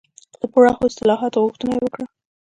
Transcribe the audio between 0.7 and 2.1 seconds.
اصلاحاتو غوښتنه یې وکړه.